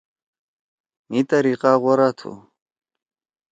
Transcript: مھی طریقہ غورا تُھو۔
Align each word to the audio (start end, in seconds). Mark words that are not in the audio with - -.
مھی 1.09 1.19
طریقہ 1.31 1.71
غورا 1.81 2.09
تُھو۔ 2.17 2.31